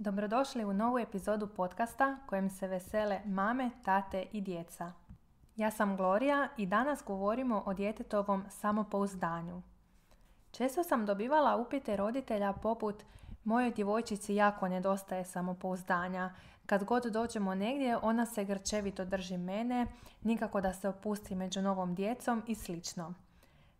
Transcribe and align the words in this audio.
Dobrodošli 0.00 0.64
u 0.64 0.72
novu 0.72 0.98
epizodu 0.98 1.46
podcasta 1.46 2.16
kojem 2.26 2.50
se 2.50 2.68
vesele 2.68 3.20
mame, 3.24 3.70
tate 3.84 4.26
i 4.32 4.40
djeca. 4.40 4.92
Ja 5.56 5.70
sam 5.70 5.96
Gloria 5.96 6.48
i 6.56 6.66
danas 6.66 7.02
govorimo 7.06 7.62
o 7.66 7.74
djetetovom 7.74 8.44
samopouzdanju. 8.50 9.62
Često 10.50 10.84
sam 10.84 11.06
dobivala 11.06 11.56
upite 11.56 11.96
roditelja 11.96 12.52
poput 12.52 13.04
mojoj 13.44 13.70
djevojčici 13.70 14.34
jako 14.34 14.68
nedostaje 14.68 15.24
samopouzdanja. 15.24 16.34
Kad 16.66 16.84
god 16.84 17.04
dođemo 17.04 17.54
negdje, 17.54 17.96
ona 17.96 18.26
se 18.26 18.44
grčevito 18.44 19.04
drži 19.04 19.36
mene, 19.36 19.86
nikako 20.22 20.60
da 20.60 20.72
se 20.72 20.88
opusti 20.88 21.34
među 21.34 21.62
novom 21.62 21.94
djecom 21.94 22.42
i 22.46 22.54
slično. 22.54 23.14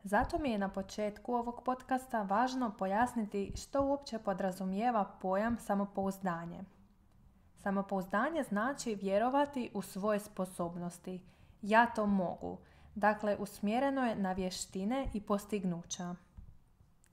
Zato 0.09 0.39
mi 0.39 0.51
je 0.51 0.59
na 0.59 0.69
početku 0.69 1.35
ovog 1.35 1.63
podcasta 1.65 2.23
važno 2.23 2.71
pojasniti 2.79 3.53
što 3.57 3.83
uopće 3.83 4.19
podrazumijeva 4.19 5.05
pojam 5.05 5.59
samopouzdanje. 5.59 6.65
Samopouzdanje 7.57 8.43
znači 8.43 8.95
vjerovati 8.95 9.71
u 9.75 9.83
svoje 9.83 10.21
sposobnosti. 10.21 11.23
Ja 11.63 11.87
to 11.87 12.07
mogu. 12.07 12.59
Dakle, 12.95 13.37
usmjereno 13.37 14.07
je 14.07 14.17
na 14.17 14.33
vještine 14.33 15.11
i 15.15 15.21
postignuća. 15.21 16.15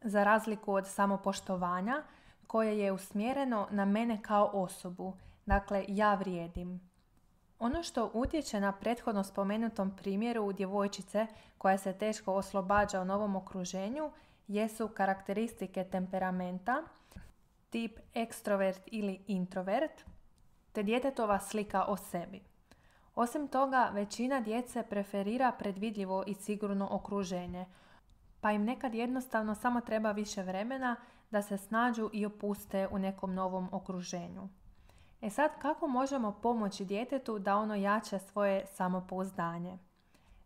Za 0.02 0.24
razliku 0.24 0.74
od 0.74 0.88
samopoštovanja, 0.88 2.04
koje 2.48 2.80
je 2.80 2.92
usmjereno 2.92 3.68
na 3.72 3.86
mene 3.86 4.22
kao 4.22 4.50
osobu. 4.54 5.14
Dakle, 5.46 5.86
ja 5.88 6.14
vrijedim. 6.14 6.95
Ono 7.60 7.84
što 7.84 8.12
utječe 8.14 8.60
na 8.60 8.72
prethodno 8.72 9.24
spomenutom 9.24 9.96
primjeru 9.96 10.52
djevojčice 10.52 11.28
koja 11.58 11.78
se 11.78 11.94
teško 11.94 12.34
oslobađa 12.34 13.02
u 13.02 13.06
novom 13.06 13.36
okruženju 13.36 14.12
jesu 14.48 14.88
karakteristike 14.88 15.84
temperamenta, 15.84 16.84
tip 17.70 18.00
ekstrovert 18.14 18.82
ili 18.86 19.24
introvert, 19.28 20.06
te 20.72 20.84
djetetova 20.84 21.40
slika 21.40 21.84
o 21.84 21.98
sebi. 21.98 22.42
Osim 23.16 23.48
toga, 23.48 23.90
većina 23.94 24.42
djece 24.42 24.84
preferira 24.84 25.52
predvidljivo 25.52 26.24
i 26.28 26.34
sigurno 26.34 26.88
okruženje, 26.92 27.66
pa 28.42 28.52
im 28.52 28.64
nekad 28.64 28.96
jednostavno 28.96 29.56
samo 29.56 29.82
treba 29.82 30.12
više 30.12 30.44
vremena 30.44 30.96
da 31.32 31.42
se 31.42 31.58
snađu 31.58 32.10
i 32.14 32.26
opuste 32.26 32.88
u 32.92 33.00
nekom 33.00 33.34
novom 33.34 33.70
okruženju. 33.72 34.50
E 35.22 35.30
sad, 35.30 35.52
kako 35.62 35.88
možemo 35.88 36.32
pomoći 36.32 36.86
djetetu 36.86 37.40
da 37.40 37.56
ono 37.56 37.76
jače 37.76 38.20
svoje 38.20 38.66
samopouzdanje? 38.66 39.78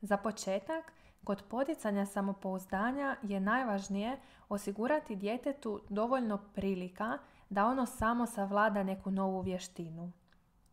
Za 0.02 0.18
početak, 0.18 0.92
kod 1.24 1.44
poticanja 1.50 2.06
samopouzdanja 2.06 3.16
je 3.24 3.40
najvažnije 3.40 4.20
osigurati 4.50 5.16
djetetu 5.16 5.82
dovoljno 5.90 6.38
prilika 6.56 7.18
da 7.50 7.66
ono 7.66 7.86
samo 7.86 8.26
savlada 8.26 8.84
neku 8.84 9.12
novu 9.12 9.42
vještinu. 9.42 10.12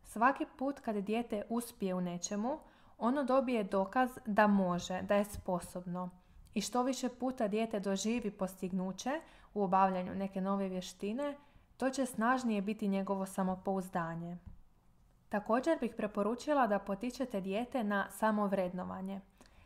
Svaki 0.03 0.45
put 0.57 0.79
kad 0.79 0.95
dijete 0.95 1.43
uspije 1.49 1.95
u 1.95 2.01
nečemu, 2.01 2.59
ono 2.97 3.23
dobije 3.23 3.63
dokaz 3.63 4.09
da 4.25 4.47
može, 4.47 5.01
da 5.01 5.15
je 5.15 5.25
sposobno. 5.25 6.09
I 6.53 6.61
što 6.61 6.83
više 6.83 7.09
puta 7.09 7.47
dijete 7.47 7.79
doživi 7.79 8.31
postignuće 8.31 9.21
u 9.53 9.63
obavljanju 9.63 10.15
neke 10.15 10.41
nove 10.41 10.69
vještine, 10.69 11.37
to 11.77 11.89
će 11.89 12.05
snažnije 12.05 12.61
biti 12.61 12.87
njegovo 12.87 13.25
samopouzdanje. 13.25 14.37
Također 15.29 15.79
bih 15.79 15.93
preporučila 15.97 16.67
da 16.67 16.79
potičete 16.79 17.41
dijete 17.41 17.83
na 17.83 18.07
samovrednovanje. 18.11 19.21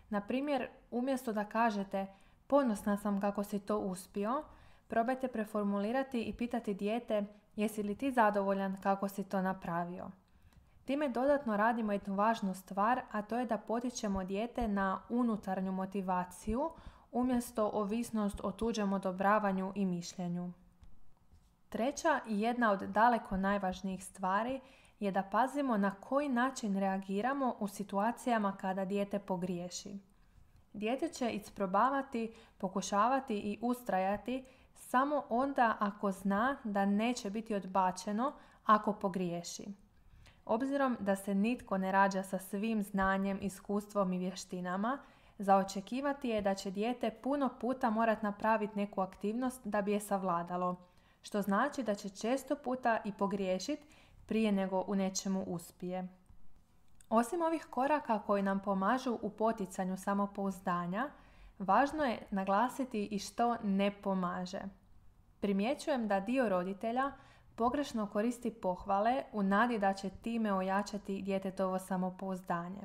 Na 0.09 0.21
primjer, 0.21 0.67
umjesto 0.91 1.33
da 1.33 1.45
kažete 1.45 2.07
ponosna 2.47 2.97
sam 2.97 3.21
kako 3.21 3.43
si 3.43 3.59
to 3.59 3.79
uspio, 3.79 4.43
probajte 4.87 5.27
preformulirati 5.27 6.23
i 6.23 6.33
pitati 6.33 6.73
dijete 6.73 7.25
jesi 7.55 7.83
li 7.83 7.95
ti 7.95 8.11
zadovoljan 8.11 8.77
kako 8.83 9.07
si 9.07 9.23
to 9.23 9.41
napravio. 9.41 10.11
Time 10.85 11.09
dodatno 11.09 11.57
radimo 11.57 11.91
jednu 11.91 12.15
važnu 12.15 12.53
stvar, 12.53 13.01
a 13.11 13.21
to 13.21 13.37
je 13.37 13.45
da 13.45 13.57
potičemo 13.57 14.23
dijete 14.23 14.67
na 14.67 15.01
unutarnju 15.09 15.71
motivaciju 15.71 16.69
umjesto 17.11 17.69
ovisnost 17.73 18.41
o 18.43 18.51
tuđem 18.51 18.93
odobravanju 18.93 19.71
i 19.75 19.85
mišljenju. 19.85 20.51
Treća 21.71 22.19
i 22.27 22.41
jedna 22.41 22.71
od 22.71 22.79
daleko 22.79 23.37
najvažnijih 23.37 24.05
stvari 24.05 24.59
je 24.99 25.11
da 25.11 25.23
pazimo 25.23 25.77
na 25.77 25.91
koji 25.91 26.29
način 26.29 26.79
reagiramo 26.79 27.55
u 27.59 27.67
situacijama 27.67 28.57
kada 28.57 28.85
dijete 28.85 29.19
pogriješi. 29.19 29.99
Dijete 30.73 31.09
će 31.09 31.29
isprobavati, 31.29 32.33
pokušavati 32.57 33.35
i 33.35 33.59
ustrajati 33.61 34.45
samo 34.73 35.23
onda 35.29 35.75
ako 35.79 36.11
zna 36.11 36.57
da 36.63 36.85
neće 36.85 37.29
biti 37.29 37.55
odbačeno 37.55 38.33
ako 38.65 38.93
pogriješi. 38.93 39.65
Obzirom 40.45 40.97
da 40.99 41.15
se 41.15 41.35
nitko 41.35 41.77
ne 41.77 41.91
rađa 41.91 42.23
sa 42.23 42.39
svim 42.39 42.83
znanjem, 42.83 43.39
iskustvom 43.41 44.13
i 44.13 44.17
vještinama, 44.17 44.99
za 45.37 45.57
očekivati 45.57 46.29
je 46.29 46.41
da 46.41 46.55
će 46.55 46.71
dijete 46.71 47.11
puno 47.11 47.49
puta 47.61 47.89
morati 47.89 48.25
napraviti 48.25 48.79
neku 48.79 49.01
aktivnost 49.01 49.61
da 49.63 49.81
bi 49.81 49.91
je 49.91 49.99
savladalo– 49.99 50.75
što 51.21 51.41
znači 51.41 51.83
da 51.83 51.95
će 51.95 52.09
često 52.09 52.55
puta 52.55 53.01
i 53.05 53.11
pogriješiti 53.11 53.83
prije 54.25 54.51
nego 54.51 54.83
u 54.87 54.95
nečemu 54.95 55.43
uspije. 55.47 56.07
Osim 57.09 57.41
ovih 57.41 57.67
koraka 57.69 58.19
koji 58.19 58.43
nam 58.43 58.59
pomažu 58.59 59.17
u 59.21 59.29
poticanju 59.29 59.97
samopouzdanja, 59.97 61.09
važno 61.59 62.03
je 62.03 62.27
naglasiti 62.31 63.05
i 63.05 63.19
što 63.19 63.55
ne 63.63 63.91
pomaže. 63.91 64.61
Primjećujem 65.39 66.07
da 66.07 66.19
dio 66.19 66.49
roditelja 66.49 67.11
pogrešno 67.55 68.07
koristi 68.07 68.51
pohvale 68.51 69.23
u 69.31 69.43
nadi 69.43 69.79
da 69.79 69.93
će 69.93 70.09
time 70.09 70.53
ojačati 70.53 71.21
djetetovo 71.21 71.79
samopouzdanje. 71.79 72.81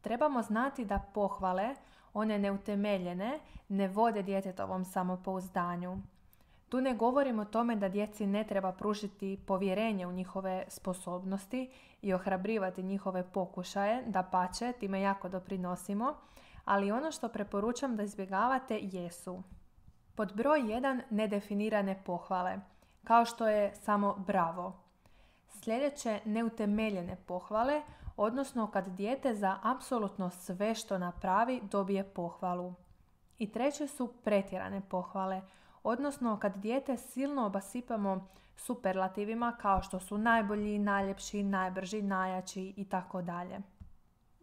Trebamo 0.00 0.42
znati 0.42 0.84
da 0.84 0.98
pohvale, 1.14 1.74
one 2.14 2.38
neutemeljene, 2.38 3.40
ne 3.68 3.88
vode 3.88 4.22
djetetovom 4.22 4.84
samopouzdanju. 4.84 5.98
Tu 6.70 6.80
ne 6.80 6.94
govorim 6.94 7.38
o 7.38 7.44
tome 7.44 7.76
da 7.76 7.88
djeci 7.88 8.26
ne 8.26 8.44
treba 8.44 8.72
pružiti 8.72 9.40
povjerenje 9.46 10.06
u 10.06 10.12
njihove 10.12 10.64
sposobnosti 10.68 11.70
i 12.02 12.14
ohrabrivati 12.14 12.82
njihove 12.82 13.32
pokušaje, 13.32 14.02
da 14.06 14.22
pače, 14.22 14.72
time 14.72 15.00
jako 15.00 15.28
doprinosimo, 15.28 16.14
ali 16.64 16.92
ono 16.92 17.10
što 17.10 17.28
preporučam 17.28 17.96
da 17.96 18.02
izbjegavate 18.02 18.78
jesu 18.82 19.42
pod 20.14 20.32
broj 20.34 20.60
1 20.60 21.00
nedefinirane 21.10 22.02
pohvale, 22.04 22.60
kao 23.04 23.24
što 23.24 23.48
je 23.48 23.74
samo 23.74 24.14
bravo. 24.26 24.72
Sljedeće 25.48 26.20
neutemeljene 26.24 27.16
pohvale, 27.26 27.82
odnosno 28.16 28.70
kad 28.70 28.88
dijete 28.88 29.34
za 29.34 29.58
apsolutno 29.62 30.30
sve 30.30 30.74
što 30.74 30.98
napravi 30.98 31.60
dobije 31.70 32.04
pohvalu. 32.04 32.74
I 33.38 33.52
treće 33.52 33.86
su 33.86 34.12
pretjerane 34.24 34.80
pohvale, 34.88 35.42
odnosno 35.82 36.38
kad 36.38 36.56
dijete 36.56 36.96
silno 36.96 37.46
obasipamo 37.46 38.28
superlativima 38.56 39.56
kao 39.60 39.82
što 39.82 40.00
su 40.00 40.18
najbolji, 40.18 40.78
najljepši, 40.78 41.42
najbrži, 41.42 42.02
najjači 42.02 42.74
i 42.76 42.84
tako 42.84 43.22
dalje. 43.22 43.60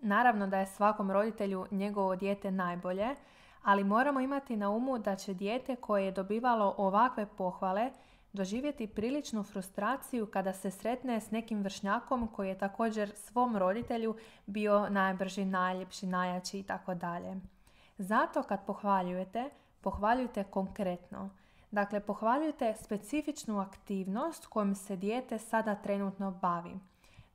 Naravno 0.02 0.48
da 0.48 0.60
je 0.60 0.66
svakom 0.66 1.12
roditelju 1.12 1.66
njegovo 1.72 2.16
dijete 2.16 2.52
najbolje, 2.52 3.16
ali 3.64 3.84
moramo 3.84 4.20
imati 4.20 4.58
na 4.58 4.70
umu 4.70 4.98
da 4.98 5.16
će 5.16 5.34
dijete 5.34 5.76
koje 5.76 6.06
je 6.06 6.12
dobivalo 6.12 6.76
ovakve 6.78 7.26
pohvale 7.26 7.92
doživjeti 8.34 8.88
priličnu 8.88 9.44
frustraciju 9.44 10.26
kada 10.26 10.54
se 10.54 10.72
sretne 10.72 11.22
s 11.22 11.32
nekim 11.32 11.62
vršnjakom 11.64 12.28
koji 12.28 12.48
je 12.48 12.58
također 12.58 13.12
svom 13.16 13.58
roditelju 13.58 14.16
bio 14.46 14.90
najbrži, 14.90 15.46
najljepši, 15.46 16.08
najjači 16.08 16.60
i 16.60 16.64
tako 16.64 16.96
dalje. 16.96 17.36
Zato 17.98 18.44
kad 18.44 18.66
pohvaljujete, 18.66 19.50
pohvaljujte 19.82 20.44
konkretno. 20.44 21.30
Dakle, 21.72 22.00
pohvaljujte 22.00 22.74
specifičnu 22.84 23.60
aktivnost 23.60 24.46
kojom 24.46 24.76
se 24.76 24.96
dijete 24.96 25.38
sada 25.38 25.76
trenutno 25.76 26.32
bavi. 26.32 26.80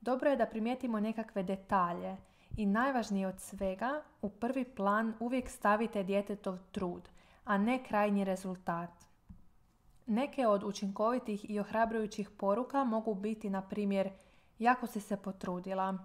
Dobro 0.00 0.30
je 0.30 0.36
da 0.36 0.46
primijetimo 0.46 1.00
nekakve 1.00 1.42
detalje 1.42 2.16
i 2.56 2.66
najvažnije 2.66 3.26
od 3.26 3.40
svega, 3.40 4.02
u 4.22 4.28
prvi 4.28 4.64
plan 4.64 5.14
uvijek 5.20 5.48
stavite 5.48 6.02
djetetov 6.02 6.58
trud, 6.72 7.08
a 7.44 7.58
ne 7.58 7.84
krajnji 7.84 8.24
rezultat. 8.24 8.90
Neke 10.06 10.46
od 10.46 10.64
učinkovitih 10.64 11.50
i 11.50 11.60
ohrabrujućih 11.60 12.30
poruka 12.30 12.84
mogu 12.84 13.14
biti, 13.14 13.50
na 13.50 13.62
primjer, 13.62 14.10
jako 14.58 14.86
si 14.86 15.00
se 15.00 15.16
potrudila, 15.16 15.98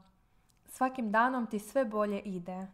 svakim 0.68 1.12
danom 1.12 1.48
ti 1.48 1.60
sve 1.60 1.86
bolje 1.86 2.19
ide, 2.19 2.68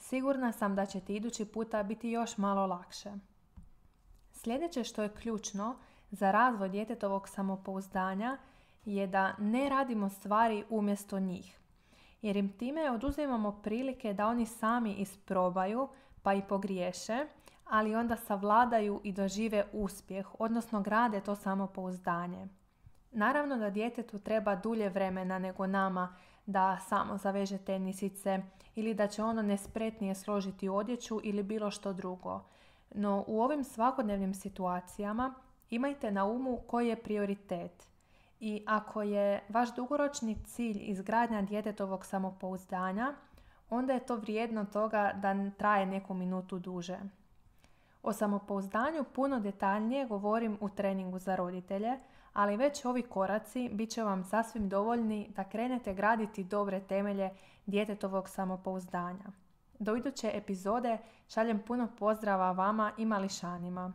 Sigurna 0.00 0.52
sam 0.52 0.74
da 0.74 0.86
će 0.86 1.00
ti 1.00 1.16
idući 1.16 1.44
puta 1.44 1.82
biti 1.82 2.10
još 2.10 2.38
malo 2.38 2.66
lakše. 2.66 3.10
Sljedeće 4.32 4.84
što 4.84 5.02
je 5.02 5.14
ključno 5.14 5.76
za 6.10 6.30
razvoj 6.30 6.68
djetetovog 6.68 7.28
samopouzdanja 7.28 8.38
je 8.84 9.06
da 9.06 9.34
ne 9.38 9.68
radimo 9.68 10.08
stvari 10.08 10.64
umjesto 10.68 11.20
njih. 11.20 11.58
Jer 12.22 12.36
im 12.36 12.52
time 12.58 12.90
oduzimamo 12.90 13.60
prilike 13.62 14.12
da 14.12 14.26
oni 14.26 14.46
sami 14.46 14.94
isprobaju 14.94 15.88
pa 16.22 16.34
i 16.34 16.42
pogriješe, 16.48 17.26
ali 17.64 17.94
onda 17.94 18.16
savladaju 18.16 19.00
i 19.04 19.12
dožive 19.12 19.64
uspjeh, 19.72 20.26
odnosno 20.38 20.82
grade 20.82 21.20
to 21.20 21.36
samopouzdanje. 21.36 22.48
Naravno 23.10 23.56
da 23.56 23.70
djetetu 23.70 24.18
treba 24.18 24.56
dulje 24.56 24.88
vremena 24.88 25.38
nego 25.38 25.66
nama 25.66 26.16
da 26.46 26.78
samo 26.78 27.18
zaveže 27.18 27.58
tenisice 27.58 28.42
ili 28.74 28.94
da 28.94 29.06
će 29.06 29.22
ono 29.22 29.42
nespretnije 29.42 30.14
složiti 30.14 30.68
odjeću 30.68 31.20
ili 31.22 31.42
bilo 31.42 31.70
što 31.70 31.92
drugo. 31.92 32.40
No 32.94 33.24
u 33.26 33.42
ovim 33.42 33.64
svakodnevnim 33.64 34.34
situacijama 34.34 35.34
imajte 35.70 36.10
na 36.10 36.24
umu 36.24 36.58
koji 36.66 36.88
je 36.88 37.02
prioritet. 37.02 37.88
I 38.40 38.64
ako 38.66 39.02
je 39.02 39.42
vaš 39.48 39.74
dugoročni 39.74 40.36
cilj 40.44 40.78
izgradnja 40.80 41.42
djetetovog 41.42 42.06
samopouzdanja, 42.06 43.14
onda 43.70 43.92
je 43.92 44.06
to 44.06 44.16
vrijedno 44.16 44.64
toga 44.64 45.12
da 45.14 45.50
traje 45.58 45.86
neku 45.86 46.14
minutu 46.14 46.58
duže. 46.58 46.98
O 48.02 48.12
samopouzdanju 48.12 49.04
puno 49.04 49.40
detaljnije 49.40 50.06
govorim 50.06 50.58
u 50.60 50.68
treningu 50.68 51.18
za 51.18 51.36
roditelje, 51.36 51.98
ali 52.32 52.56
već 52.56 52.84
ovi 52.84 53.02
koraci 53.02 53.68
bit 53.72 53.90
će 53.90 54.02
vam 54.02 54.24
sasvim 54.24 54.68
dovoljni 54.68 55.32
da 55.36 55.44
krenete 55.44 55.94
graditi 55.94 56.44
dobre 56.44 56.80
temelje 56.80 57.30
djetetovog 57.66 58.28
samopouzdanja. 58.28 59.24
Do 59.78 59.96
iduće 59.96 60.30
epizode 60.34 60.98
šaljem 61.28 61.62
puno 61.62 61.88
pozdrava 61.98 62.52
vama 62.52 62.92
i 62.98 63.06
mališanima. 63.06 63.92